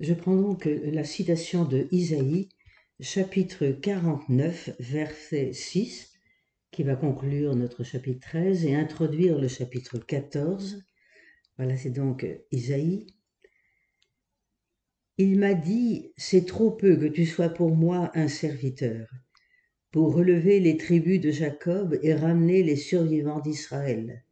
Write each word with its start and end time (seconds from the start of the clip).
Je 0.00 0.14
prends 0.14 0.36
donc 0.36 0.64
la 0.66 1.02
citation 1.02 1.64
de 1.64 1.88
Isaïe, 1.90 2.48
chapitre 3.00 3.66
49, 3.66 4.70
verset 4.78 5.52
6, 5.52 6.12
qui 6.70 6.84
va 6.84 6.94
conclure 6.94 7.56
notre 7.56 7.82
chapitre 7.82 8.28
13 8.28 8.64
et 8.66 8.76
introduire 8.76 9.38
le 9.38 9.48
chapitre 9.48 9.98
14. 9.98 10.84
Voilà, 11.56 11.76
c'est 11.76 11.90
donc 11.90 12.24
Isaïe. 12.52 13.08
Il 15.16 15.36
m'a 15.40 15.54
dit, 15.54 16.12
c'est 16.16 16.46
trop 16.46 16.70
peu 16.70 16.96
que 16.96 17.06
tu 17.06 17.26
sois 17.26 17.48
pour 17.48 17.74
moi 17.74 18.12
un 18.14 18.28
serviteur, 18.28 19.08
pour 19.90 20.14
relever 20.14 20.60
les 20.60 20.76
tribus 20.76 21.20
de 21.20 21.32
Jacob 21.32 21.98
et 22.04 22.14
ramener 22.14 22.62
les 22.62 22.76
survivants 22.76 23.40
d'Israël. 23.40 24.24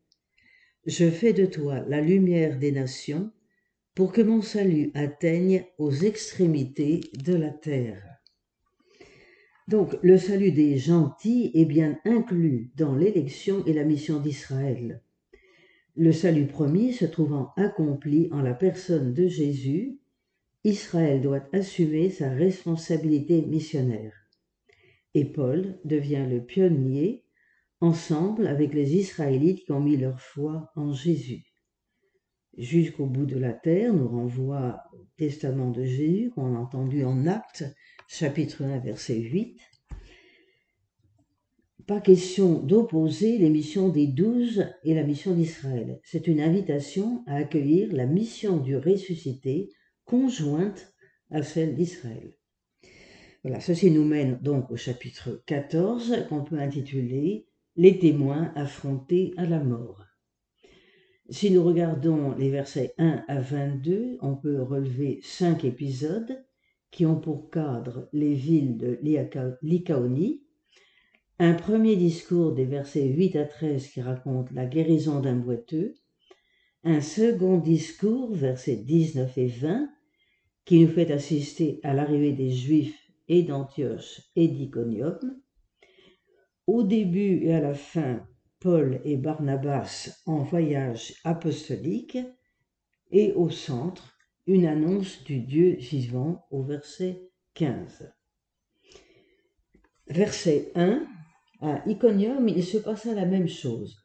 Je 0.86 1.10
fais 1.10 1.32
de 1.32 1.44
toi 1.44 1.80
la 1.88 2.00
lumière 2.00 2.56
des 2.56 2.70
nations, 2.70 3.32
pour 3.96 4.12
que 4.12 4.20
mon 4.20 4.42
salut 4.42 4.90
atteigne 4.92 5.64
aux 5.78 5.90
extrémités 5.90 7.00
de 7.24 7.34
la 7.34 7.48
terre. 7.48 8.04
Donc 9.68 9.96
le 10.02 10.18
salut 10.18 10.52
des 10.52 10.76
gentils 10.76 11.50
est 11.54 11.64
bien 11.64 11.98
inclus 12.04 12.70
dans 12.76 12.94
l'élection 12.94 13.64
et 13.64 13.72
la 13.72 13.84
mission 13.84 14.20
d'Israël. 14.20 15.02
Le 15.96 16.12
salut 16.12 16.46
promis 16.46 16.92
se 16.92 17.06
trouvant 17.06 17.54
accompli 17.56 18.28
en 18.32 18.42
la 18.42 18.52
personne 18.52 19.14
de 19.14 19.28
Jésus, 19.28 19.98
Israël 20.62 21.22
doit 21.22 21.48
assumer 21.54 22.10
sa 22.10 22.28
responsabilité 22.28 23.40
missionnaire. 23.40 24.12
Et 25.14 25.24
Paul 25.24 25.78
devient 25.86 26.26
le 26.28 26.44
pionnier 26.44 27.24
ensemble 27.80 28.46
avec 28.46 28.74
les 28.74 28.94
Israélites 28.94 29.64
qui 29.64 29.72
ont 29.72 29.80
mis 29.80 29.96
leur 29.96 30.20
foi 30.20 30.70
en 30.76 30.92
Jésus. 30.92 31.55
Jusqu'au 32.56 33.04
bout 33.04 33.26
de 33.26 33.38
la 33.38 33.52
terre 33.52 33.92
nous 33.92 34.08
renvoie 34.08 34.82
au 34.94 35.04
testament 35.18 35.70
de 35.70 35.84
Jésus 35.84 36.30
qu'on 36.34 36.56
a 36.56 36.58
entendu 36.58 37.04
en 37.04 37.26
Actes 37.26 37.64
chapitre 38.08 38.64
1 38.64 38.78
verset 38.78 39.18
8. 39.18 39.58
Pas 41.86 42.00
question 42.00 42.58
d'opposer 42.60 43.36
les 43.36 43.50
missions 43.50 43.90
des 43.90 44.06
douze 44.06 44.66
et 44.84 44.94
la 44.94 45.02
mission 45.02 45.34
d'Israël. 45.34 46.00
C'est 46.02 46.26
une 46.28 46.40
invitation 46.40 47.22
à 47.26 47.34
accueillir 47.36 47.92
la 47.92 48.06
mission 48.06 48.56
du 48.56 48.74
ressuscité 48.74 49.68
conjointe 50.06 50.94
à 51.30 51.42
celle 51.42 51.74
d'Israël. 51.74 52.38
Voilà, 53.42 53.60
ceci 53.60 53.90
nous 53.90 54.04
mène 54.04 54.38
donc 54.40 54.70
au 54.70 54.76
chapitre 54.76 55.42
14 55.44 56.26
qu'on 56.30 56.42
peut 56.42 56.58
intituler 56.58 57.48
Les 57.76 57.98
témoins 57.98 58.50
affrontés 58.56 59.34
à 59.36 59.44
la 59.44 59.62
mort. 59.62 60.05
Si 61.28 61.50
nous 61.50 61.64
regardons 61.64 62.36
les 62.36 62.50
versets 62.50 62.94
1 62.98 63.24
à 63.26 63.40
22, 63.40 64.18
on 64.20 64.36
peut 64.36 64.62
relever 64.62 65.18
cinq 65.24 65.64
épisodes 65.64 66.44
qui 66.92 67.04
ont 67.04 67.18
pour 67.18 67.50
cadre 67.50 68.08
les 68.12 68.34
villes 68.34 68.78
de 68.78 68.98
Lycaonie, 69.62 70.44
un 71.40 71.54
premier 71.54 71.96
discours 71.96 72.52
des 72.52 72.64
versets 72.64 73.08
8 73.08 73.36
à 73.36 73.44
13 73.44 73.88
qui 73.88 74.00
raconte 74.00 74.52
la 74.52 74.66
guérison 74.66 75.20
d'un 75.20 75.34
boiteux, 75.34 75.96
un 76.84 77.00
second 77.00 77.58
discours, 77.58 78.32
versets 78.32 78.76
19 78.76 79.36
et 79.36 79.48
20, 79.48 79.90
qui 80.64 80.80
nous 80.80 80.88
fait 80.88 81.10
assister 81.10 81.80
à 81.82 81.92
l'arrivée 81.92 82.32
des 82.32 82.50
Juifs 82.50 83.10
et 83.26 83.42
d'Antioche 83.42 84.22
et 84.36 84.46
d'Iconium. 84.46 85.18
Au 86.68 86.84
début 86.84 87.42
et 87.42 87.54
à 87.54 87.60
la 87.60 87.74
fin, 87.74 88.26
Paul 88.66 89.00
et 89.04 89.16
Barnabas 89.16 90.20
en 90.26 90.38
voyage 90.38 91.14
apostolique 91.22 92.18
et 93.12 93.32
au 93.34 93.48
centre, 93.48 94.18
une 94.48 94.66
annonce 94.66 95.22
du 95.22 95.38
Dieu 95.38 95.76
vivant 95.78 96.44
au 96.50 96.64
verset 96.64 97.30
15. 97.54 98.12
Verset 100.08 100.72
1. 100.74 101.06
À 101.60 101.88
Iconium, 101.88 102.48
il 102.48 102.64
se 102.64 102.78
passa 102.78 103.14
la 103.14 103.24
même 103.24 103.46
chose. 103.46 104.04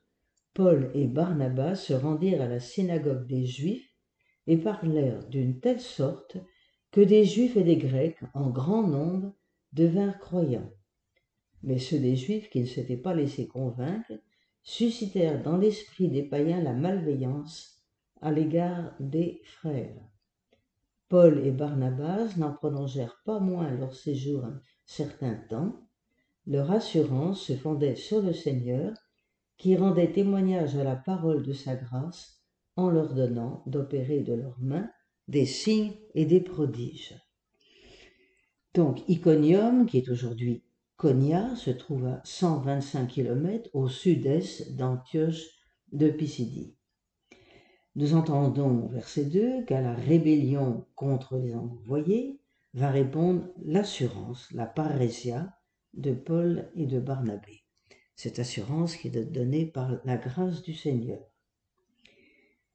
Paul 0.53 0.91
et 0.93 1.07
Barnabas 1.07 1.77
se 1.77 1.93
rendirent 1.93 2.43
à 2.43 2.47
la 2.47 2.59
synagogue 2.59 3.25
des 3.25 3.47
Juifs 3.47 3.89
et 4.45 4.57
parlèrent 4.57 5.27
d'une 5.29 5.59
telle 5.59 5.81
sorte 5.81 6.37
que 6.91 7.01
des 7.01 7.25
Juifs 7.25 7.57
et 7.57 7.63
des 7.63 7.77
Grecs, 7.77 8.19
en 8.35 8.51
grand 8.51 8.83
nombre, 8.87 9.33
devinrent 9.73 10.19
croyants. 10.19 10.71
Mais 11.63 11.79
ceux 11.79 11.97
des 11.97 12.15
Juifs 12.15 12.51
qui 12.51 12.59
ne 12.59 12.67
s'étaient 12.67 12.95
pas 12.95 13.15
laissés 13.15 13.47
convaincre 13.47 14.13
suscitèrent 14.63 15.41
dans 15.43 15.57
l'esprit 15.57 16.09
des 16.09 16.23
païens 16.23 16.61
la 16.61 16.73
malveillance 16.73 17.81
à 18.21 18.31
l'égard 18.31 18.93
des 18.99 19.41
frères. 19.43 20.01
Paul 21.09 21.45
et 21.45 21.51
Barnabas 21.51 22.37
n'en 22.37 22.53
prolongèrent 22.53 23.21
pas 23.25 23.39
moins 23.39 23.71
leur 23.71 23.93
séjour 23.95 24.45
un 24.45 24.61
certain 24.85 25.35
temps. 25.49 25.87
Leur 26.47 26.71
assurance 26.71 27.41
se 27.41 27.53
fondait 27.53 27.95
sur 27.95 28.21
le 28.21 28.33
Seigneur, 28.33 28.93
qui 29.57 29.75
rendait 29.75 30.11
témoignage 30.11 30.75
à 30.75 30.83
la 30.83 30.95
parole 30.95 31.43
de 31.43 31.53
sa 31.53 31.75
grâce 31.75 32.41
en 32.75 32.89
leur 32.89 33.13
donnant 33.13 33.63
d'opérer 33.67 34.21
de 34.21 34.33
leurs 34.33 34.59
mains 34.59 34.89
des 35.27 35.45
signes 35.45 35.93
et 36.15 36.25
des 36.25 36.41
prodiges. 36.41 37.15
Donc 38.73 39.07
Iconium, 39.09 39.85
qui 39.85 39.97
est 39.97 40.09
aujourd'hui 40.09 40.63
Konya, 41.01 41.55
se 41.55 41.71
trouve 41.71 42.05
à 42.05 42.21
125 42.23 43.07
km 43.07 43.71
au 43.73 43.87
sud-est 43.87 44.75
d'Antioche 44.75 45.47
de 45.91 46.11
Pisidie. 46.11 46.75
Nous 47.95 48.13
entendons, 48.13 48.85
verset 48.85 49.25
2, 49.25 49.65
qu'à 49.65 49.81
la 49.81 49.95
rébellion 49.95 50.85
contre 50.93 51.39
les 51.39 51.55
envoyés 51.55 52.39
va 52.75 52.91
répondre 52.91 53.47
l'assurance, 53.65 54.47
la 54.51 54.67
parésia 54.67 55.57
de 55.95 56.13
Paul 56.13 56.69
et 56.75 56.85
de 56.85 56.99
Barnabé. 56.99 57.63
Cette 58.15 58.37
assurance 58.37 58.95
qui 58.95 59.07
est 59.07 59.25
donnée 59.25 59.65
par 59.65 59.99
la 60.05 60.17
grâce 60.17 60.61
du 60.61 60.75
Seigneur. 60.75 61.23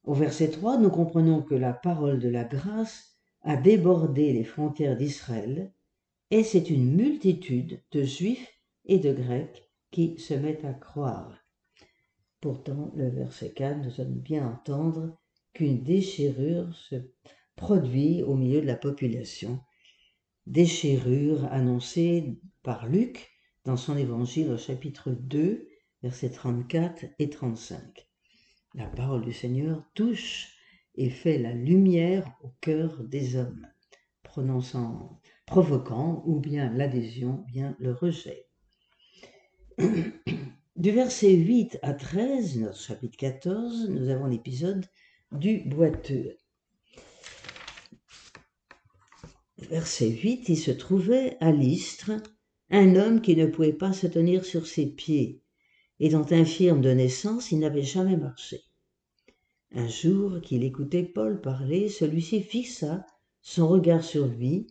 Au 0.03 0.15
verset 0.15 0.51
3, 0.51 0.79
nous 0.79 0.91
comprenons 0.91 1.43
que 1.43 1.55
la 1.55 1.73
parole 1.73 2.19
de 2.19 2.29
la 2.29 2.43
grâce 2.43 3.21
a 3.43 3.57
débordé 3.57 4.33
les 4.33 4.43
frontières 4.43 4.97
d'Israël 4.97 5.73
et 6.31 6.43
c'est 6.43 6.71
une 6.71 6.95
multitude 6.97 7.83
de 7.93 8.03
Juifs 8.03 8.53
et 8.85 8.99
de 8.99 9.13
Grecs 9.13 9.71
qui 9.91 10.19
se 10.19 10.35
mettent 10.35 10.65
à 10.65 10.75
croire. 10.75 11.39
Pourtant, 12.41 12.93
le 12.97 13.09
verset 13.09 13.53
4 13.53 13.79
nous 13.79 13.97
donne 13.97 14.19
bien 14.19 14.47
entendre 14.47 15.17
qu'une 15.53 15.83
déchirure 15.83 16.75
se 16.75 16.97
produit 17.55 18.23
au 18.23 18.35
milieu 18.35 18.61
de 18.61 18.67
la 18.67 18.77
population. 18.77 19.61
Déchirure 20.47 21.45
annoncée 21.47 22.39
par 22.63 22.87
Luc 22.87 23.31
dans 23.65 23.77
son 23.77 23.97
évangile 23.97 24.51
au 24.51 24.59
chapitre 24.59 25.11
2, 25.11 25.69
versets 26.03 26.31
34 26.31 27.07
et 27.19 27.31
35. 27.31 28.07
La 28.75 28.87
parole 28.87 29.25
du 29.25 29.33
Seigneur 29.33 29.83
touche 29.95 30.57
et 30.95 31.11
fait 31.11 31.39
la 31.39 31.53
lumière 31.53 32.31
au 32.43 32.51
cœur 32.61 33.03
des 33.03 33.37
hommes, 33.37 33.67
prononçant, 34.23 35.21
provoquant 35.47 36.23
ou 36.27 36.41
bien 36.41 36.73
l'adhésion, 36.73 37.45
bien 37.49 37.77
le 37.79 37.93
rejet. 37.93 38.47
Du 40.77 40.91
verset 40.91 41.33
8 41.33 41.79
à 41.81 41.95
13, 41.95 42.59
notre 42.59 42.79
chapitre 42.79 43.17
14, 43.17 43.89
nous 43.89 44.11
avons 44.11 44.27
l'épisode 44.27 44.85
du 45.33 45.61
boiteux. 45.61 46.37
Verset 49.57 50.11
8, 50.11 50.51
il 50.51 50.59
se 50.59 50.71
trouvait 50.71 51.39
à 51.41 51.51
l'Istre 51.51 52.11
un 52.69 52.95
homme 52.95 53.23
qui 53.23 53.37
ne 53.37 53.47
pouvait 53.47 53.73
pas 53.73 53.95
se 53.95 54.07
tenir 54.07 54.45
sur 54.45 54.67
ses 54.67 54.85
pieds, 54.85 55.41
et 55.99 56.11
dont 56.11 56.31
infirme 56.31 56.83
de 56.83 56.91
naissance, 56.91 57.53
il 57.53 57.61
n'avait 57.61 57.81
jamais 57.81 58.19
marché. 58.19 58.61
Un 59.73 59.89
jour 59.89 60.43
qu'il 60.43 60.63
écoutait 60.63 61.05
Paul 61.05 61.41
parler, 61.41 61.89
celui-ci 61.89 62.43
fixa 62.43 63.07
son 63.41 63.69
regard 63.69 64.05
sur 64.05 64.27
lui, 64.27 64.67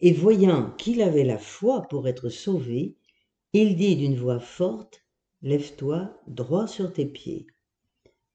et 0.00 0.12
voyant 0.12 0.72
qu'il 0.72 1.02
avait 1.02 1.24
la 1.24 1.38
foi 1.38 1.82
pour 1.82 2.08
être 2.08 2.28
sauvé, 2.28 2.96
il 3.52 3.76
dit 3.76 3.96
d'une 3.96 4.16
voix 4.16 4.40
forte, 4.40 5.00
Lève-toi 5.42 6.10
droit 6.26 6.66
sur 6.66 6.92
tes 6.92 7.04
pieds. 7.04 7.46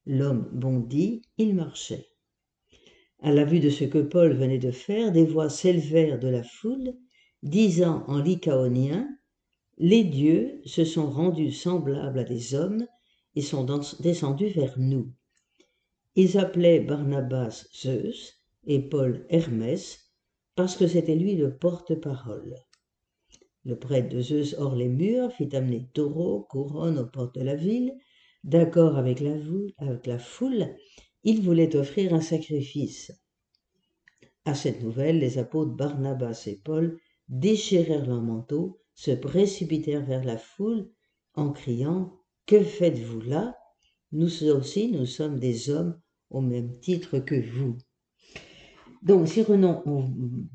L'homme 0.06 0.48
bondit, 0.52 1.22
il 1.38 1.56
marchait. 1.56 2.06
À 3.20 3.32
la 3.32 3.44
vue 3.44 3.60
de 3.60 3.68
ce 3.68 3.84
que 3.84 3.98
Paul 3.98 4.32
venait 4.32 4.58
de 4.58 4.70
faire, 4.70 5.10
des 5.10 5.24
voix 5.24 5.50
s'élevèrent 5.50 6.18
de 6.20 6.28
la 6.28 6.42
foule, 6.44 6.94
disant 7.42 8.04
en 8.06 8.20
lycaonien 8.20 9.08
Les 9.76 10.04
dieux 10.04 10.62
se 10.64 10.84
sont 10.84 11.10
rendus 11.10 11.52
semblables 11.52 12.20
à 12.20 12.24
des 12.24 12.54
hommes 12.54 12.86
et 13.34 13.42
sont 13.42 13.66
descendus 14.00 14.48
vers 14.48 14.78
nous. 14.78 15.12
Ils 16.16 16.38
appelaient 16.38 16.80
Barnabas 16.80 17.66
Zeus 17.74 18.40
et 18.66 18.80
Paul 18.80 19.26
Hermès, 19.28 19.99
parce 20.60 20.76
que 20.76 20.86
c'était 20.86 21.14
lui 21.14 21.36
le 21.36 21.56
porte-parole. 21.56 22.54
Le 23.64 23.78
prêtre 23.78 24.10
de 24.10 24.20
Zeus 24.20 24.54
hors 24.58 24.76
les 24.76 24.90
murs 24.90 25.32
fit 25.32 25.56
amener 25.56 25.88
taureaux, 25.94 26.42
couronnes 26.50 26.98
aux 26.98 27.06
portes 27.06 27.34
de 27.36 27.42
la 27.42 27.56
ville. 27.56 27.94
D'accord 28.44 28.98
avec 28.98 29.22
avec 29.78 30.06
la 30.06 30.18
foule, 30.18 30.76
il 31.24 31.40
voulait 31.40 31.74
offrir 31.76 32.12
un 32.12 32.20
sacrifice. 32.20 33.10
À 34.44 34.54
cette 34.54 34.82
nouvelle, 34.82 35.18
les 35.18 35.38
apôtres 35.38 35.72
Barnabas 35.72 36.42
et 36.46 36.60
Paul 36.62 36.98
déchirèrent 37.30 38.06
leurs 38.06 38.20
manteaux, 38.20 38.82
se 38.94 39.12
précipitèrent 39.12 40.04
vers 40.04 40.24
la 40.24 40.36
foule 40.36 40.90
en 41.32 41.52
criant 41.52 42.20
Que 42.44 42.62
faites-vous 42.62 43.22
là? 43.22 43.56
Nous 44.12 44.44
aussi, 44.44 44.92
nous 44.92 45.06
sommes 45.06 45.38
des 45.38 45.70
hommes 45.70 45.98
au 46.28 46.42
même 46.42 46.78
titre 46.80 47.18
que 47.18 47.40
vous. 47.50 47.78
Donc, 49.02 49.28
si 49.28 49.42
revenons 49.42 49.82
au 49.86 50.04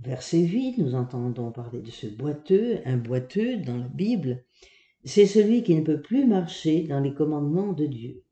verset 0.03 0.41
8, 0.41 0.77
nous 0.77 0.93
entendons 0.93 1.51
parler 1.51 1.81
de 1.81 1.89
ce 1.89 2.05
boiteux, 2.05 2.79
un 2.85 2.97
boiteux 2.97 3.57
dans 3.57 3.77
la 3.77 3.87
Bible, 3.87 4.43
c'est 5.03 5.25
celui 5.25 5.63
qui 5.63 5.75
ne 5.75 5.81
peut 5.81 6.01
plus 6.01 6.25
marcher 6.25 6.83
dans 6.83 6.99
les 6.99 7.13
commandements 7.13 7.73
de 7.73 7.85
Dieu. 7.85 8.23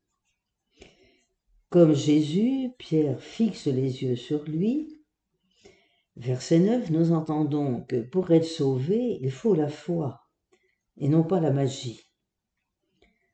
Comme 1.69 1.95
Jésus, 1.95 2.69
Pierre 2.77 3.19
fixe 3.19 3.65
les 3.65 4.03
yeux 4.03 4.15
sur 4.15 4.43
lui. 4.43 5.01
Verset 6.15 6.59
9, 6.59 6.91
nous 6.91 7.11
entendons 7.11 7.81
que 7.81 8.01
pour 8.01 8.29
être 8.29 8.45
sauvé, 8.45 9.17
il 9.21 9.31
faut 9.31 9.55
la 9.55 9.69
foi 9.69 10.21
et 10.97 11.09
non 11.09 11.23
pas 11.23 11.39
la 11.39 11.51
magie. 11.51 12.01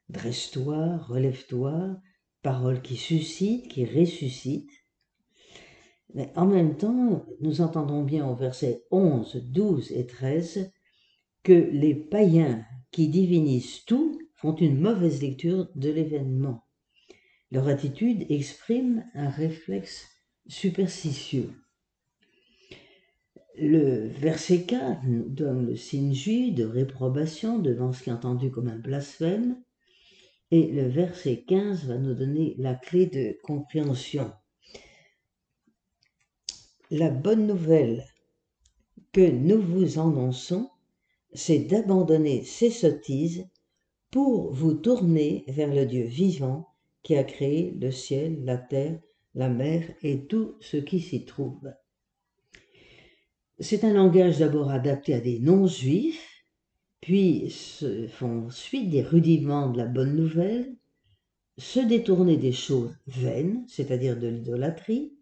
Dresse-toi, 0.07 0.97
relève-toi, 0.97 1.97
parole 2.41 2.81
qui 2.81 2.95
suscite, 2.95 3.67
qui 3.67 3.85
ressuscite. 3.85 4.71
En 6.35 6.47
même 6.47 6.75
temps, 6.75 7.25
nous 7.41 7.61
entendons 7.61 8.03
bien 8.03 8.27
au 8.27 8.35
verset 8.35 8.83
11, 8.91 9.43
12 9.51 9.91
et 9.91 10.07
13 10.07 10.71
que 11.43 11.53
les 11.53 11.93
païens 11.93 12.65
qui 12.91 13.07
divinisent 13.09 13.85
tout 13.85 14.19
font 14.35 14.55
une 14.55 14.79
mauvaise 14.79 15.21
lecture 15.21 15.69
de 15.75 15.89
l'événement. 15.89 16.63
Leur 17.51 17.67
attitude 17.67 18.25
exprime 18.29 19.05
un 19.13 19.29
réflexe 19.29 20.07
superstitieux. 20.47 21.51
Le 23.57 24.07
verset 24.07 24.63
4 24.63 25.03
nous 25.05 25.29
donne 25.29 25.67
le 25.67 25.75
signe 25.75 26.13
juif 26.13 26.55
de 26.55 26.63
réprobation 26.63 27.59
devant 27.59 27.91
ce 27.91 28.03
qui 28.03 28.09
est 28.09 28.13
entendu 28.13 28.49
comme 28.49 28.69
un 28.69 28.79
blasphème, 28.79 29.61
et 30.49 30.71
le 30.71 30.87
verset 30.87 31.43
15 31.47 31.85
va 31.85 31.97
nous 31.97 32.15
donner 32.15 32.55
la 32.57 32.73
clé 32.73 33.05
de 33.05 33.37
compréhension. 33.43 34.31
La 36.91 37.11
bonne 37.11 37.45
nouvelle 37.45 38.03
que 39.11 39.29
nous 39.29 39.61
vous 39.61 39.99
annonçons, 39.99 40.71
c'est 41.33 41.59
d'abandonner 41.59 42.43
ces 42.43 42.71
sottises 42.71 43.47
pour 44.09 44.51
vous 44.51 44.73
tourner 44.73 45.43
vers 45.47 45.71
le 45.71 45.85
Dieu 45.85 46.05
vivant 46.05 46.67
qui 47.03 47.15
a 47.15 47.23
créé 47.23 47.77
le 47.79 47.91
ciel, 47.91 48.43
la 48.43 48.57
terre, 48.57 48.99
la 49.35 49.49
mer 49.49 49.83
et 50.01 50.25
tout 50.25 50.55
ce 50.61 50.77
qui 50.77 50.99
s'y 50.99 51.25
trouve. 51.25 51.71
C'est 53.59 53.83
un 53.83 53.93
langage 53.93 54.39
d'abord 54.39 54.71
adapté 54.71 55.13
à 55.13 55.19
des 55.19 55.37
non-juifs, 55.37 56.43
puis 57.01 57.51
se 57.51 58.07
font 58.07 58.49
suite 58.49 58.89
des 58.89 59.03
rudiments 59.03 59.69
de 59.69 59.77
la 59.77 59.85
bonne 59.85 60.15
nouvelle, 60.15 60.75
se 61.59 61.81
détourner 61.81 62.37
des 62.37 62.51
choses 62.51 62.97
vaines, 63.05 63.63
c'est-à-dire 63.67 64.17
de 64.17 64.27
l'idolâtrie, 64.27 65.18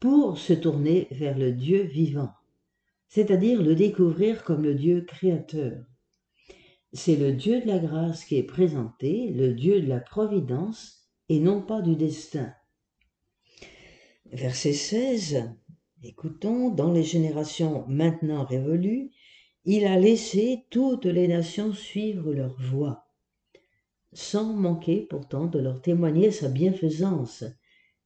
pour 0.00 0.38
se 0.38 0.52
tourner 0.52 1.08
vers 1.10 1.38
le 1.38 1.52
Dieu 1.52 1.82
vivant, 1.82 2.32
c'est-à-dire 3.08 3.62
le 3.62 3.74
découvrir 3.74 4.44
comme 4.44 4.62
le 4.62 4.74
Dieu 4.74 5.02
créateur. 5.02 5.84
C'est 6.92 7.16
le 7.16 7.32
Dieu 7.32 7.60
de 7.60 7.66
la 7.66 7.78
grâce 7.78 8.24
qui 8.24 8.36
est 8.36 8.42
présenté, 8.42 9.30
le 9.30 9.52
Dieu 9.52 9.80
de 9.80 9.88
la 9.88 10.00
providence, 10.00 11.08
et 11.28 11.40
non 11.40 11.60
pas 11.60 11.82
du 11.82 11.96
destin. 11.96 12.52
Verset 14.32 14.72
16. 14.72 15.50
Écoutons, 16.02 16.70
dans 16.70 16.92
les 16.92 17.02
générations 17.02 17.84
maintenant 17.88 18.44
révolues, 18.44 19.10
il 19.64 19.84
a 19.86 19.98
laissé 19.98 20.64
toutes 20.70 21.06
les 21.06 21.26
nations 21.26 21.72
suivre 21.72 22.32
leur 22.32 22.56
voie, 22.60 23.08
sans 24.12 24.52
manquer 24.52 25.00
pourtant 25.00 25.46
de 25.46 25.58
leur 25.58 25.82
témoigner 25.82 26.30
sa 26.30 26.48
bienfaisance, 26.48 27.44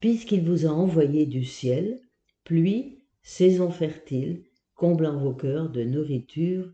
puisqu'il 0.01 0.43
vous 0.43 0.67
a 0.67 0.71
envoyé 0.71 1.27
du 1.27 1.45
ciel, 1.45 2.01
pluie, 2.45 3.05
saison 3.23 3.71
fertile, 3.71 4.45
comblant 4.75 5.19
vos 5.19 5.35
cœurs 5.35 5.71
de 5.71 5.85
nourriture 5.85 6.73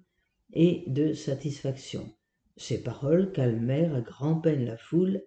et 0.53 0.85
de 0.87 1.13
satisfaction. 1.13 2.09
Ces 2.57 2.83
paroles 2.83 3.33
calmèrent 3.33 3.95
à 3.95 4.01
grand-peine 4.01 4.65
la 4.65 4.77
foule, 4.77 5.23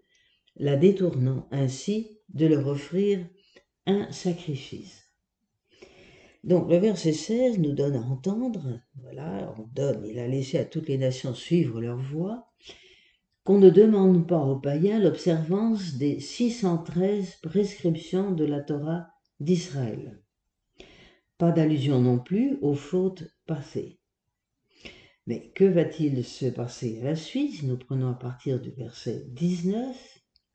la 0.55 0.77
détournant 0.77 1.47
ainsi 1.51 2.19
de 2.29 2.47
leur 2.47 2.67
offrir 2.67 3.25
un 3.85 4.11
sacrifice. 4.11 5.09
Donc 6.43 6.69
le 6.69 6.77
verset 6.77 7.11
16 7.11 7.59
nous 7.59 7.73
donne 7.73 7.95
à 7.95 8.01
entendre, 8.01 8.79
voilà, 8.95 9.53
on 9.59 9.67
donne, 9.73 10.05
il 10.05 10.19
a 10.19 10.27
laissé 10.27 10.57
à 10.57 10.65
toutes 10.65 10.87
les 10.87 10.97
nations 10.97 11.33
suivre 11.33 11.81
leur 11.81 11.97
voie, 11.97 12.47
qu'on 13.49 13.57
ne 13.57 13.71
demande 13.71 14.27
pas 14.27 14.43
aux 14.43 14.59
païens 14.59 14.99
l'observance 14.99 15.95
des 15.95 16.19
613 16.19 17.37
prescriptions 17.41 18.31
de 18.31 18.45
la 18.45 18.61
Torah 18.61 19.07
d'Israël. 19.39 20.21
Pas 21.39 21.51
d'allusion 21.51 21.99
non 21.99 22.19
plus 22.19 22.59
aux 22.61 22.75
fautes 22.75 23.23
passées. 23.47 23.97
Mais 25.25 25.49
que 25.55 25.65
va-t-il 25.65 26.23
se 26.23 26.45
passer 26.45 26.99
à 27.01 27.05
la 27.05 27.15
suite? 27.15 27.63
Nous 27.63 27.75
prenons 27.75 28.11
à 28.11 28.13
partir 28.13 28.61
du 28.61 28.69
verset 28.69 29.25
19 29.29 29.97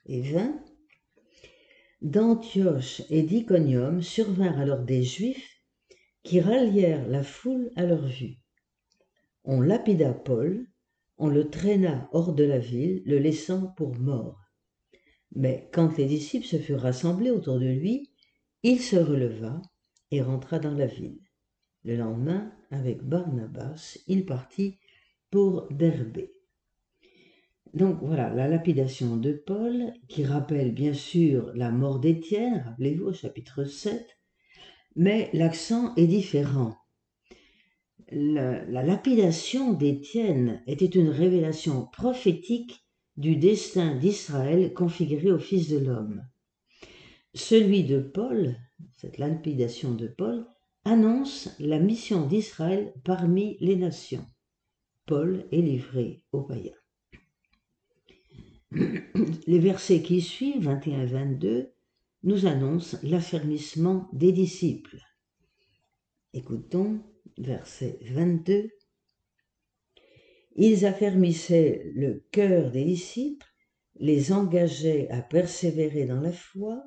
et 0.07 0.21
20 0.21 0.65
D'Antioche 2.01 3.03
et 3.11 3.25
d'Iconium 3.25 4.03
survinrent 4.03 4.61
alors 4.61 4.85
des 4.85 5.03
Juifs 5.03 5.65
qui 6.23 6.41
rallièrent 6.41 7.09
la 7.09 7.25
foule 7.25 7.73
à 7.75 7.87
leur 7.87 8.07
vue. 8.07 8.37
On 9.43 9.61
lapida 9.61 10.15
Paul, 10.15 10.69
on 11.19 11.29
le 11.29 11.49
traîna 11.51 12.09
hors 12.13 12.33
de 12.35 12.45
la 12.45 12.59
ville, 12.59 13.03
le 13.07 13.19
laissant 13.19 13.69
pour 13.77 13.97
mort. 13.99 14.41
Mais 15.35 15.69
quand 15.73 15.97
les 15.97 16.07
disciples 16.07 16.47
se 16.47 16.59
furent 16.59 16.83
rassemblés 16.83 17.31
autour 17.31 17.59
de 17.59 17.67
lui, 17.67 18.11
il 18.63 18.81
se 18.81 18.97
releva 18.97 19.61
et 20.11 20.23
rentra 20.23 20.59
dans 20.59 20.75
la 20.75 20.87
ville. 20.87 21.21
Le 21.85 21.97
lendemain, 21.97 22.53
avec 22.71 23.03
Barnabas, 23.03 23.99
il 24.07 24.25
partit 24.25 24.79
pour 25.31 25.69
Derbé. 25.71 26.33
Donc 27.75 27.99
voilà, 28.03 28.33
la 28.33 28.47
lapidation 28.47 29.17
de 29.17 29.33
Paul, 29.33 29.93
qui 30.09 30.25
rappelle 30.25 30.73
bien 30.73 30.95
sûr 30.95 31.53
la 31.55 31.71
mort 31.71 31.99
d'Étienne, 31.99 32.63
rappelez-vous 32.65 33.07
au 33.07 33.13
chapitre 33.13 33.65
7, 33.65 34.07
mais 34.95 35.29
l'accent 35.33 35.95
est 35.97 36.07
différent 36.07 36.77
la, 38.11 38.83
lapidation 38.83 39.73
d'Étienne 39.73 40.63
était 40.67 40.87
une 40.87 41.09
révélation 41.09 41.87
prophétique 41.87 42.85
du 43.17 43.37
destin 43.37 43.95
d'Israël 43.97 44.73
configuré 44.75 45.31
au 45.31 45.39
Fils 45.39 45.69
de 45.69 45.79
l'homme. 45.79 46.27
Celui 47.35 47.85
de 47.85 48.01
Paul, 48.01 48.57
cette 48.97 49.19
lapidation 49.19 49.95
de 49.95 50.09
Paul, 50.09 50.47
annonce 50.85 51.49
la 51.59 51.79
mission 51.79 52.27
d'Israël 52.27 52.93
parmi 53.05 53.57
les 53.61 53.77
nations. 53.77 54.27
Paul 55.07 55.47
est 55.51 55.63
livré 55.63 56.23
aux 56.33 56.43
païens. 56.43 56.73
Les 59.47 59.59
versets 59.59 60.03
qui 60.03 60.21
suivent, 60.21 60.65
21 60.65 61.03
et 61.03 61.07
22, 61.07 61.73
nous 62.25 62.47
annoncent 62.47 62.99
l'affermissement 63.03 64.09
des 64.13 64.33
disciples. 64.33 64.99
Écoutons 66.33 67.01
verset 67.39 67.99
22, 68.03 68.71
ils 70.57 70.87
affermissaient 70.87 71.91
le 71.95 72.25
cœur 72.31 72.71
des 72.71 72.85
disciples, 72.85 73.47
les 73.97 74.33
engageaient 74.33 75.09
à 75.11 75.21
persévérer 75.21 76.07
dans 76.07 76.21
la 76.21 76.33
foi. 76.33 76.85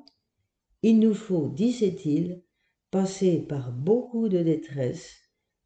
Il 0.82 1.00
nous 1.00 1.14
faut, 1.14 1.48
disait-il, 1.48 2.42
passer 2.90 3.40
par 3.40 3.72
beaucoup 3.72 4.28
de 4.28 4.42
détresse 4.42 5.16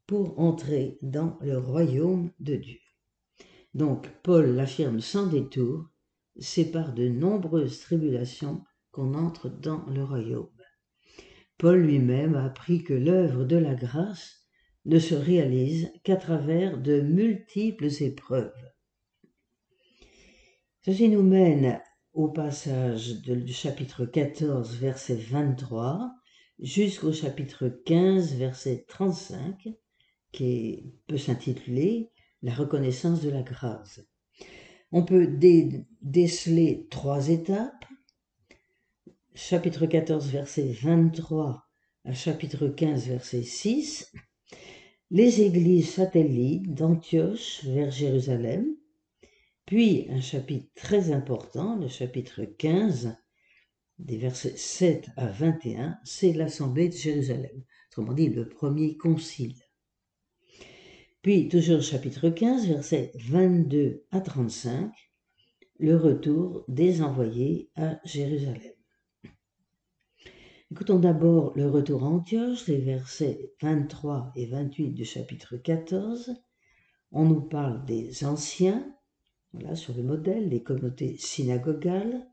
pour 0.06 0.38
entrer 0.40 0.98
dans 1.02 1.38
le 1.40 1.58
royaume 1.58 2.32
de 2.40 2.56
Dieu. 2.56 2.78
Donc 3.74 4.08
Paul 4.22 4.54
l'affirme 4.54 5.00
sans 5.00 5.26
détour, 5.26 5.88
c'est 6.38 6.70
par 6.70 6.92
de 6.92 7.08
nombreuses 7.08 7.80
tribulations 7.80 8.62
qu'on 8.90 9.14
entre 9.14 9.48
dans 9.48 9.84
le 9.86 10.04
royaume. 10.04 10.50
Paul 11.56 11.80
lui-même 11.80 12.34
a 12.34 12.44
appris 12.44 12.82
que 12.82 12.94
l'œuvre 12.94 13.44
de 13.44 13.56
la 13.56 13.74
grâce 13.74 14.41
ne 14.84 14.98
se 14.98 15.14
réalise 15.14 15.92
qu'à 16.02 16.16
travers 16.16 16.78
de 16.78 17.00
multiples 17.00 17.88
épreuves. 18.02 18.52
Ceci 20.84 21.08
nous 21.08 21.22
mène 21.22 21.80
au 22.12 22.28
passage 22.28 23.20
du 23.20 23.52
chapitre 23.52 24.04
14, 24.04 24.76
verset 24.76 25.14
23, 25.14 26.12
jusqu'au 26.58 27.12
chapitre 27.12 27.68
15, 27.68 28.34
verset 28.34 28.84
35, 28.88 29.68
qui 30.32 30.92
peut 31.06 31.18
s'intituler 31.18 32.10
La 32.42 32.52
reconnaissance 32.52 33.22
de 33.22 33.30
la 33.30 33.42
grâce. 33.42 34.00
On 34.90 35.04
peut 35.04 35.26
déceler 36.02 36.86
trois 36.90 37.28
étapes. 37.28 37.84
Chapitre 39.34 39.86
14, 39.86 40.28
verset 40.30 40.72
23 40.82 41.64
à 42.04 42.12
chapitre 42.12 42.66
15, 42.66 43.06
verset 43.06 43.42
6, 43.42 44.12
les 45.12 45.42
églises 45.42 45.90
satellites 45.90 46.72
d'Antioche 46.72 47.64
vers 47.64 47.90
Jérusalem, 47.90 48.74
puis 49.66 50.06
un 50.08 50.22
chapitre 50.22 50.70
très 50.74 51.12
important, 51.12 51.76
le 51.76 51.88
chapitre 51.88 52.44
15, 52.44 53.14
des 53.98 54.16
versets 54.16 54.56
7 54.56 55.10
à 55.18 55.26
21, 55.26 55.98
c'est 56.02 56.32
l'Assemblée 56.32 56.88
de 56.88 56.94
Jérusalem, 56.94 57.62
autrement 57.90 58.14
dit 58.14 58.30
le 58.30 58.48
premier 58.48 58.96
concile. 58.96 59.60
Puis, 61.20 61.50
toujours 61.50 61.82
chapitre 61.82 62.30
15, 62.30 62.68
versets 62.68 63.12
22 63.16 64.06
à 64.12 64.22
35, 64.22 64.90
le 65.78 65.94
retour 65.94 66.64
des 66.68 67.02
envoyés 67.02 67.70
à 67.76 68.00
Jérusalem. 68.06 68.72
Écoutons 70.72 70.98
d'abord 70.98 71.52
le 71.54 71.68
retour 71.68 72.02
à 72.02 72.06
Antioche, 72.06 72.66
les 72.66 72.78
versets 72.78 73.52
23 73.60 74.32
et 74.36 74.46
28 74.46 74.92
du 74.92 75.04
chapitre 75.04 75.58
14. 75.58 76.34
On 77.10 77.26
nous 77.26 77.42
parle 77.42 77.84
des 77.84 78.24
anciens, 78.24 78.82
voilà, 79.52 79.76
sur 79.76 79.92
le 79.92 80.02
modèle, 80.02 80.48
des 80.48 80.62
communautés 80.62 81.18
synagogales. 81.18 82.26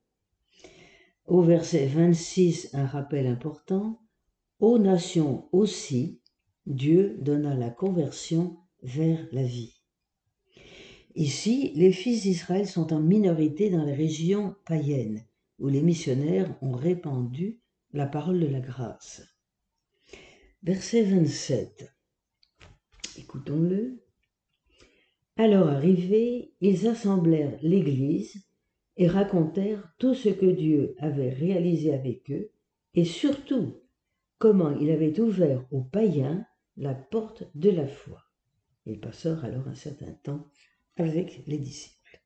Au 1.26 1.42
verset 1.42 1.88
26, 1.88 2.70
un 2.72 2.86
rappel 2.86 3.28
important. 3.28 4.00
Aux 4.62 4.80
nations 4.80 5.50
aussi, 5.52 6.22
Dieu 6.66 7.18
donna 7.20 7.56
la 7.56 7.70
conversion 7.70 8.56
vers 8.84 9.20
la 9.34 9.44
vie. 9.44 9.82
Ici, 11.14 11.74
les 11.76 11.92
fils 11.92 12.22
d'Israël 12.22 12.70
sont 12.70 12.94
en 12.94 13.02
minorité 13.02 13.70
dans 13.70 13.84
les 13.84 13.96
régions 13.96 14.56
païennes, 14.66 15.26
où 15.60 15.68
les 15.68 15.82
missionnaires 15.82 16.58
ont 16.62 16.72
répandu 16.72 17.59
la 17.92 18.06
parole 18.06 18.40
de 18.40 18.48
la 18.48 18.60
grâce. 18.60 19.22
Verset 20.62 21.04
27. 21.04 21.92
Écoutons-le. 23.18 24.04
Alors 25.38 25.70
arrivés, 25.70 26.54
ils 26.62 26.88
assemblèrent 26.88 27.58
l'Église 27.62 28.46
et 28.98 29.08
racontèrent 29.08 29.92
tout 29.98 30.14
ce 30.14 30.30
que 30.30 30.46
Dieu 30.46 30.94
avait 31.00 31.30
réalisé 31.30 31.94
avec 31.94 32.30
eux, 32.30 32.52
et 32.94 33.06
surtout 33.06 33.82
comment 34.38 34.78
il 34.78 34.92
avait 34.92 35.20
ouvert 35.20 35.66
aux 35.72 35.84
païens 35.84 36.46
la 36.78 36.94
porte 36.94 37.44
de 37.56 37.70
la 37.70 37.88
foi. 37.88 38.22
Ils 38.86 39.00
passèrent 39.00 39.44
alors 39.46 39.68
un 39.68 39.76
certain 39.76 40.14
temps 40.24 40.46
avec 40.98 41.44
les 41.48 41.58
disciples. 41.58 42.22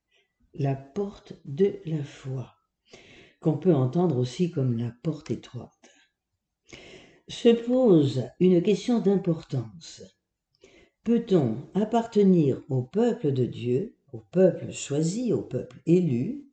La 0.55 0.75
porte 0.75 1.33
de 1.45 1.79
la 1.85 2.03
foi, 2.03 2.53
qu'on 3.43 3.57
peut 3.57 3.75
entendre 3.75 4.17
aussi 4.17 4.49
comme 4.49 4.77
la 4.77 4.91
porte 5.03 5.29
étroite. 5.29 5.69
Se 7.27 7.49
pose 7.49 8.23
une 8.39 8.63
question 8.63 8.99
d'importance. 8.99 10.01
Peut-on 11.03 11.57
appartenir 11.73 12.61
au 12.69 12.83
peuple 12.83 13.33
de 13.33 13.45
Dieu, 13.45 13.97
au 14.13 14.19
peuple 14.31 14.71
choisi, 14.71 15.33
au 15.33 15.41
peuple 15.41 15.81
élu, 15.85 16.45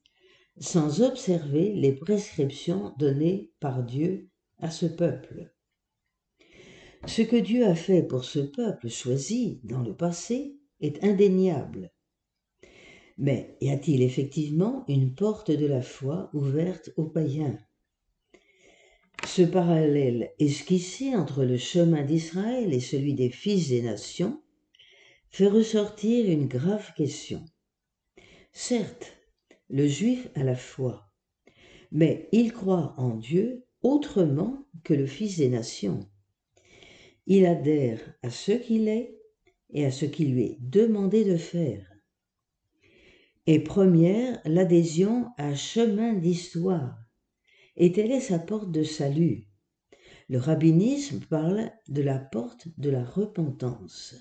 sans 0.59 1.03
observer 1.03 1.73
les 1.75 1.93
prescriptions 1.93 2.93
données 2.99 3.53
par 3.61 3.85
Dieu 3.85 4.29
à 4.59 4.71
ce 4.71 4.87
peuple? 4.87 5.55
Ce 7.07 7.23
que 7.23 7.37
Dieu 7.37 7.67
a 7.67 7.77
fait 7.77 8.03
pour 8.03 8.25
ce 8.25 8.41
peuple 8.41 8.89
choisi 8.89 9.61
dans 9.63 9.83
le 9.83 9.95
passé 9.95 10.59
est 10.81 11.03
indéniable. 11.05 11.93
Mais 13.21 13.55
y 13.61 13.69
a-t-il 13.69 14.01
effectivement 14.01 14.83
une 14.89 15.15
porte 15.15 15.51
de 15.51 15.67
la 15.67 15.83
foi 15.83 16.31
ouverte 16.33 16.91
aux 16.97 17.05
païens? 17.05 17.59
Ce 19.27 19.43
parallèle 19.43 20.33
esquissé 20.39 21.15
entre 21.15 21.45
le 21.45 21.59
chemin 21.59 22.03
d'Israël 22.03 22.73
et 22.73 22.81
celui 22.81 23.13
des 23.13 23.29
fils 23.29 23.69
des 23.69 23.83
nations 23.83 24.41
fait 25.29 25.49
ressortir 25.49 26.31
une 26.31 26.47
grave 26.47 26.95
question. 26.97 27.45
Certes, 28.53 29.13
le 29.69 29.87
juif 29.87 30.31
a 30.35 30.43
la 30.43 30.57
foi, 30.57 31.07
mais 31.93 32.27
il 32.33 32.55
croit 32.55 32.95
en 32.97 33.17
Dieu 33.17 33.67
autrement 33.83 34.65
que 34.83 34.95
le 34.95 35.05
fils 35.05 35.37
des 35.37 35.51
nations. 35.51 36.09
Il 37.27 37.45
adhère 37.45 38.01
à 38.23 38.31
ce 38.31 38.53
qu'il 38.53 38.89
est 38.89 39.15
et 39.75 39.85
à 39.85 39.91
ce 39.91 40.07
qui 40.07 40.25
lui 40.25 40.43
est 40.45 40.59
demandé 40.59 41.27
de 41.27 41.37
faire. 41.37 41.90
Et 43.53 43.59
première, 43.59 44.41
l'adhésion 44.45 45.27
à 45.37 45.57
chemin 45.57 46.13
d'histoire. 46.13 46.97
Et 47.77 47.91
telle 47.91 48.13
est 48.13 48.21
sa 48.21 48.39
porte 48.39 48.71
de 48.71 48.85
salut. 48.85 49.49
Le 50.29 50.39
rabbinisme 50.39 51.19
parle 51.29 51.73
de 51.89 52.01
la 52.01 52.21
porte 52.21 52.69
de 52.79 52.91
la 52.91 53.03
repentance. 53.03 54.15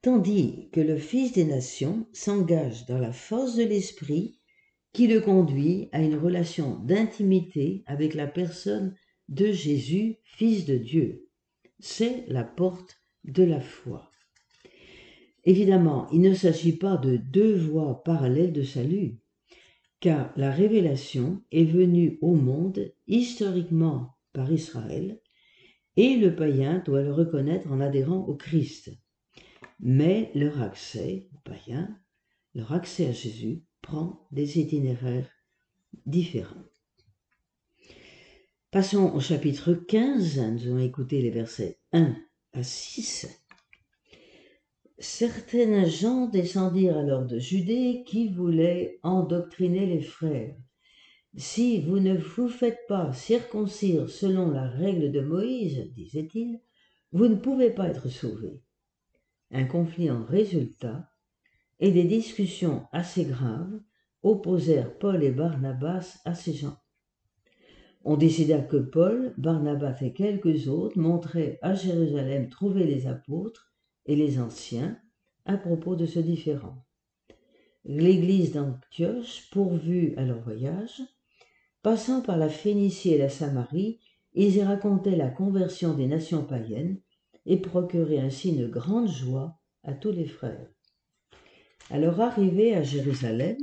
Tandis 0.00 0.68
que 0.70 0.80
le 0.80 0.96
Fils 0.96 1.32
des 1.32 1.44
Nations 1.44 2.06
s'engage 2.12 2.86
dans 2.86 2.98
la 2.98 3.12
force 3.12 3.56
de 3.56 3.64
l'Esprit 3.64 4.38
qui 4.92 5.08
le 5.08 5.20
conduit 5.20 5.88
à 5.90 6.00
une 6.00 6.16
relation 6.16 6.78
d'intimité 6.84 7.82
avec 7.86 8.14
la 8.14 8.28
personne 8.28 8.94
de 9.28 9.50
Jésus, 9.50 10.18
Fils 10.22 10.66
de 10.66 10.76
Dieu 10.76 11.24
c'est 11.80 12.24
la 12.28 12.44
porte 12.44 12.96
de 13.24 13.42
la 13.42 13.60
foi. 13.60 14.08
Évidemment, 15.44 16.08
il 16.10 16.20
ne 16.20 16.34
s'agit 16.34 16.76
pas 16.76 16.96
de 16.96 17.16
deux 17.16 17.54
voies 17.56 18.02
parallèles 18.02 18.52
de 18.52 18.62
salut, 18.62 19.18
car 20.00 20.32
la 20.36 20.50
révélation 20.50 21.42
est 21.52 21.64
venue 21.64 22.18
au 22.22 22.34
monde 22.34 22.92
historiquement 23.06 24.16
par 24.32 24.50
Israël, 24.50 25.20
et 25.96 26.16
le 26.16 26.34
païen 26.34 26.82
doit 26.84 27.02
le 27.02 27.12
reconnaître 27.12 27.70
en 27.70 27.80
adhérant 27.80 28.24
au 28.26 28.34
Christ. 28.34 28.90
Mais 29.80 30.30
leur 30.34 30.60
accès 30.62 31.28
au 31.34 31.38
païen, 31.48 31.98
leur 32.54 32.72
accès 32.72 33.06
à 33.06 33.12
Jésus, 33.12 33.64
prend 33.82 34.26
des 34.32 34.58
itinéraires 34.58 35.30
différents. 36.06 36.64
Passons 38.70 39.12
au 39.14 39.20
chapitre 39.20 39.74
15. 39.74 40.38
Nous 40.38 40.66
allons 40.66 40.78
écouter 40.78 41.20
les 41.22 41.30
versets 41.30 41.78
1 41.92 42.16
à 42.54 42.62
6. 42.62 43.43
Certaines 44.98 45.86
gens 45.86 46.26
descendirent 46.28 46.96
alors 46.96 47.24
de 47.24 47.38
Judée 47.38 48.04
qui 48.06 48.28
voulaient 48.28 49.00
endoctriner 49.02 49.86
les 49.86 50.02
frères. 50.02 50.56
Si 51.36 51.80
vous 51.80 51.98
ne 51.98 52.16
vous 52.16 52.48
faites 52.48 52.78
pas 52.86 53.12
circoncire 53.12 54.08
selon 54.08 54.52
la 54.52 54.68
règle 54.68 55.10
de 55.10 55.20
Moïse, 55.20 55.92
disait-il, 55.94 56.60
vous 57.10 57.26
ne 57.26 57.34
pouvez 57.34 57.70
pas 57.70 57.88
être 57.88 58.08
sauvés. 58.08 58.62
Un 59.50 59.64
conflit 59.64 60.10
en 60.12 60.24
résulta, 60.24 61.10
et 61.80 61.90
des 61.90 62.04
discussions 62.04 62.86
assez 62.92 63.24
graves 63.24 63.80
opposèrent 64.22 64.96
Paul 64.98 65.24
et 65.24 65.32
Barnabas 65.32 66.20
à 66.24 66.34
ces 66.34 66.54
gens. 66.54 66.78
On 68.04 68.16
décida 68.16 68.60
que 68.60 68.76
Paul, 68.76 69.34
Barnabas 69.38 69.96
et 70.02 70.12
quelques 70.12 70.68
autres 70.68 70.98
montraient 70.98 71.58
à 71.62 71.74
Jérusalem 71.74 72.48
trouver 72.48 72.84
les 72.84 73.08
apôtres 73.08 73.73
et 74.06 74.16
les 74.16 74.38
anciens 74.38 74.98
à 75.44 75.56
propos 75.56 75.96
de 75.96 76.06
ce 76.06 76.18
différend. 76.18 76.84
L'église 77.84 78.52
d'Antioche, 78.52 79.50
pourvue 79.50 80.14
à 80.16 80.24
leur 80.24 80.40
voyage, 80.40 81.02
passant 81.82 82.22
par 82.22 82.38
la 82.38 82.48
Phénicie 82.48 83.10
et 83.10 83.18
la 83.18 83.28
Samarie, 83.28 84.00
ils 84.32 84.56
y 84.56 84.62
racontaient 84.62 85.16
la 85.16 85.28
conversion 85.28 85.94
des 85.94 86.06
nations 86.06 86.44
païennes 86.44 87.00
et 87.46 87.58
procuraient 87.58 88.18
ainsi 88.18 88.50
une 88.50 88.68
grande 88.68 89.08
joie 89.08 89.58
à 89.82 89.92
tous 89.92 90.12
les 90.12 90.26
frères. 90.26 90.70
À 91.90 91.98
leur 91.98 92.20
arrivée 92.20 92.74
à 92.74 92.82
Jérusalem, 92.82 93.58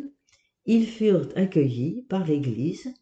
ils 0.66 0.86
furent 0.86 1.30
accueillis 1.36 2.04
par 2.08 2.26
l'Église 2.26 2.94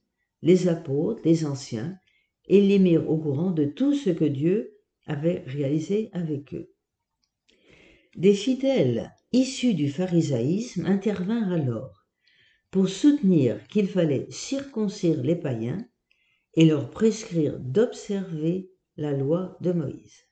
les 0.41 0.67
apôtres, 0.67 1.22
les 1.25 1.46
anciens, 1.46 2.00
et 2.48 2.62
les 2.62 2.79
mirent 2.79 3.10
au 3.10 3.17
courant 3.17 3.51
de 3.51 3.65
tout 3.65 3.93
ce 3.93 4.10
que 4.10 4.25
Dieu 4.25 4.77
avait 5.05 5.43
réalisé 5.46 6.10
avec 6.13 6.53
eux. 6.53 6.72
Des 8.15 8.33
fidèles 8.33 9.13
issus 9.31 9.73
du 9.73 9.89
pharisaïsme 9.89 10.85
intervinrent 10.85 11.51
alors 11.51 12.05
pour 12.71 12.89
soutenir 12.89 13.65
qu'il 13.67 13.87
fallait 13.87 14.27
circoncire 14.29 15.21
les 15.21 15.35
païens 15.35 15.87
et 16.55 16.65
leur 16.65 16.89
prescrire 16.89 17.59
d'observer 17.59 18.71
la 18.97 19.13
loi 19.13 19.57
de 19.61 19.71
Moïse. 19.71 20.25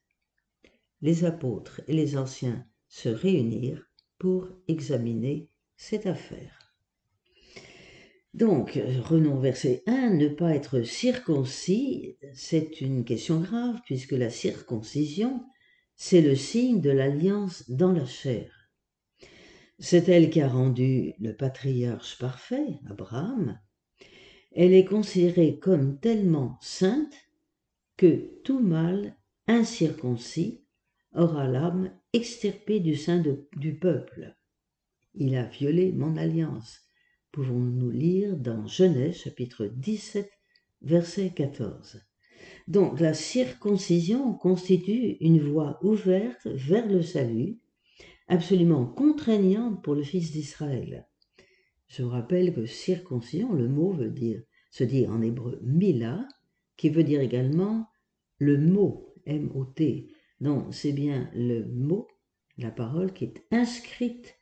Les 1.02 1.26
apôtres 1.26 1.82
et 1.88 1.94
les 1.94 2.18
anciens 2.18 2.66
se 2.88 3.10
réunirent 3.10 3.88
pour 4.18 4.50
examiner 4.68 5.50
cette 5.76 6.08
affaire. 6.08 6.74
Donc, 8.34 8.80
renons 9.04 9.40
verset 9.40 9.84
1, 9.88 10.12
ne 10.12 10.28
pas 10.28 10.54
être 10.54 10.82
circoncis, 10.82 12.18
c'est 12.34 12.82
une 12.82 13.04
question 13.04 13.40
grave, 13.40 13.80
puisque 13.86 14.12
la 14.12 14.30
circoncision, 14.30 15.44
c'est 15.98 16.22
le 16.22 16.36
signe 16.36 16.80
de 16.80 16.92
l'alliance 16.92 17.70
dans 17.70 17.92
la 17.92 18.06
chair. 18.06 18.70
C'est 19.80 20.08
elle 20.10 20.30
qui 20.30 20.42
a 20.42 20.48
rendu 20.48 21.14
le 21.20 21.36
patriarche 21.36 22.20
parfait, 22.20 22.80
Abraham. 22.88 23.60
Elle 24.52 24.74
est 24.74 24.86
considérée 24.86 25.58
comme 25.58 26.00
tellement 26.00 26.60
sainte 26.62 27.16
que 27.98 28.42
tout 28.44 28.60
mâle 28.60 29.16
incirconcis 29.48 30.64
aura 31.16 31.48
l'âme 31.48 31.92
extirpée 32.14 32.80
du 32.80 32.96
sein 32.96 33.24
du 33.56 33.76
peuple. 33.76 34.36
Il 35.16 35.36
a 35.36 35.46
violé 35.46 35.92
mon 35.92 36.16
alliance. 36.16 36.82
Pouvons-nous 37.32 37.90
lire 37.90 38.38
dans 38.38 38.68
Genèse 38.68 39.18
chapitre 39.18 39.66
17, 39.66 40.30
verset 40.82 41.32
14. 41.32 42.07
Donc 42.68 43.00
la 43.00 43.14
circoncision 43.14 44.34
constitue 44.34 45.18
une 45.22 45.40
voie 45.40 45.80
ouverte 45.84 46.48
vers 46.48 46.88
le 46.88 47.02
salut, 47.02 47.60
absolument 48.28 48.86
contraignante 48.86 49.84
pour 49.84 49.96
le 49.96 50.04
Fils 50.04 50.32
d'Israël. 50.32 51.08
Je 51.88 52.04
vous 52.04 52.10
rappelle 52.10 52.54
que 52.54 52.66
circoncision, 52.66 53.54
le 53.54 53.70
mot 53.70 53.92
veut 53.92 54.10
dire, 54.10 54.42
se 54.72 54.84
dit 54.84 55.08
en 55.08 55.22
hébreu 55.22 55.60
mila, 55.64 56.28
qui 56.76 56.90
veut 56.90 57.04
dire 57.04 57.22
également 57.22 57.88
le 58.38 58.58
mot, 58.58 59.14
M-O-T. 59.26 60.10
Donc 60.42 60.74
c'est 60.74 60.92
bien 60.92 61.30
le 61.34 61.66
mot, 61.66 62.08
la 62.58 62.72
parole 62.72 63.14
qui 63.14 63.26
est 63.26 63.44
inscrite 63.52 64.36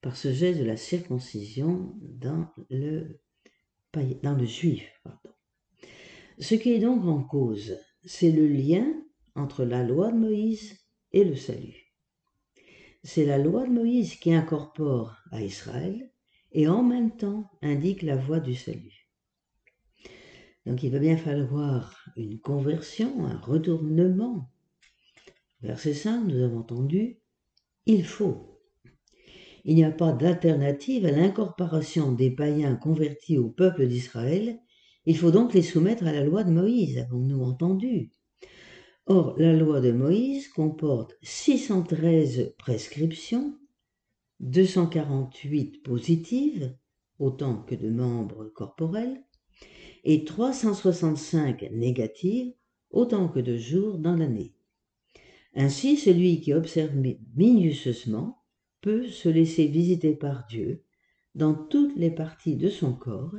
par 0.00 0.16
ce 0.16 0.32
geste 0.32 0.60
de 0.60 0.64
la 0.64 0.76
circoncision 0.76 1.94
dans 2.00 2.48
le, 2.70 3.20
dans 4.22 4.34
le 4.34 4.44
juif. 4.44 5.02
Ce 6.40 6.54
qui 6.54 6.72
est 6.72 6.78
donc 6.78 7.04
en 7.04 7.22
cause, 7.22 7.76
c'est 8.04 8.30
le 8.30 8.46
lien 8.46 8.86
entre 9.34 9.64
la 9.64 9.82
loi 9.82 10.12
de 10.12 10.18
Moïse 10.18 10.78
et 11.12 11.24
le 11.24 11.34
salut. 11.34 11.94
C'est 13.02 13.24
la 13.24 13.38
loi 13.38 13.66
de 13.66 13.72
Moïse 13.72 14.14
qui 14.16 14.32
incorpore 14.32 15.16
à 15.32 15.42
Israël 15.42 16.12
et 16.52 16.68
en 16.68 16.82
même 16.82 17.16
temps 17.16 17.50
indique 17.62 18.02
la 18.02 18.16
voie 18.16 18.40
du 18.40 18.54
salut. 18.54 19.08
Donc 20.64 20.82
il 20.82 20.90
va 20.90 20.98
bien 20.98 21.16
falloir 21.16 21.94
une 22.16 22.38
conversion, 22.38 23.24
un 23.24 23.38
retournement. 23.38 24.50
Verset 25.62 25.94
5, 25.94 26.24
nous 26.24 26.42
avons 26.42 26.58
entendu, 26.58 27.18
il 27.86 28.04
faut. 28.04 28.60
Il 29.64 29.74
n'y 29.74 29.84
a 29.84 29.90
pas 29.90 30.12
d'alternative 30.12 31.04
à 31.04 31.10
l'incorporation 31.10 32.12
des 32.12 32.30
païens 32.30 32.76
convertis 32.76 33.38
au 33.38 33.48
peuple 33.48 33.88
d'Israël. 33.88 34.60
Il 35.08 35.16
faut 35.16 35.30
donc 35.30 35.54
les 35.54 35.62
soumettre 35.62 36.06
à 36.06 36.12
la 36.12 36.22
loi 36.22 36.44
de 36.44 36.50
Moïse, 36.50 36.98
avons-nous 36.98 37.40
entendu. 37.40 38.10
Or, 39.06 39.34
la 39.38 39.54
loi 39.54 39.80
de 39.80 39.90
Moïse 39.90 40.48
comporte 40.48 41.16
613 41.22 42.54
prescriptions 42.58 43.58
248 44.40 45.82
positives, 45.82 46.76
autant 47.18 47.62
que 47.62 47.74
de 47.74 47.88
membres 47.88 48.52
corporels, 48.54 49.24
et 50.04 50.26
365 50.26 51.70
négatives, 51.72 52.52
autant 52.90 53.28
que 53.28 53.40
de 53.40 53.56
jours 53.56 53.96
dans 53.96 54.14
l'année. 54.14 54.52
Ainsi, 55.54 55.96
celui 55.96 56.42
qui 56.42 56.52
observe 56.52 56.94
minutieusement 57.34 58.42
peut 58.82 59.08
se 59.08 59.30
laisser 59.30 59.68
visiter 59.68 60.14
par 60.14 60.46
Dieu 60.48 60.84
dans 61.34 61.54
toutes 61.54 61.96
les 61.96 62.10
parties 62.10 62.56
de 62.56 62.68
son 62.68 62.92
corps 62.92 63.32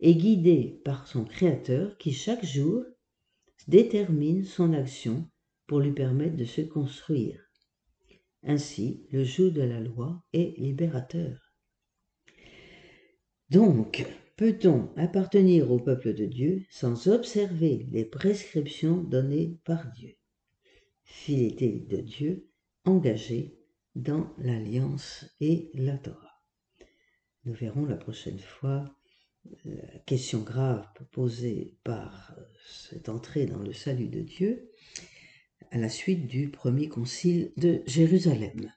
et 0.00 0.14
guidé 0.14 0.80
par 0.84 1.06
son 1.06 1.24
Créateur 1.24 1.96
qui 1.98 2.12
chaque 2.12 2.44
jour 2.44 2.84
détermine 3.66 4.44
son 4.44 4.72
action 4.72 5.28
pour 5.66 5.80
lui 5.80 5.92
permettre 5.92 6.36
de 6.36 6.44
se 6.44 6.60
construire. 6.60 7.40
Ainsi, 8.42 9.06
le 9.10 9.24
joug 9.24 9.50
de 9.50 9.62
la 9.62 9.80
loi 9.80 10.22
est 10.32 10.56
libérateur. 10.58 11.52
Donc, 13.50 14.06
peut-on 14.36 14.94
appartenir 14.96 15.70
au 15.72 15.78
peuple 15.78 16.14
de 16.14 16.26
Dieu 16.26 16.64
sans 16.70 17.08
observer 17.08 17.86
les 17.90 18.04
prescriptions 18.04 19.02
données 19.02 19.58
par 19.64 19.90
Dieu? 19.92 20.14
Fidélité 21.04 21.86
de 21.88 21.96
Dieu 21.98 22.48
engagée 22.84 23.58
dans 23.94 24.32
l'alliance 24.38 25.26
et 25.40 25.70
la 25.74 25.98
Torah. 25.98 26.44
Nous 27.44 27.54
verrons 27.54 27.86
la 27.86 27.96
prochaine 27.96 28.38
fois 28.38 28.97
la 29.64 29.98
question 30.06 30.40
grave 30.40 30.86
posée 31.12 31.76
par 31.84 32.34
cette 32.66 33.08
entrée 33.08 33.46
dans 33.46 33.58
le 33.58 33.72
salut 33.72 34.08
de 34.08 34.20
Dieu 34.20 34.70
à 35.70 35.78
la 35.78 35.88
suite 35.88 36.26
du 36.26 36.48
premier 36.48 36.88
concile 36.88 37.52
de 37.56 37.82
Jérusalem. 37.86 38.72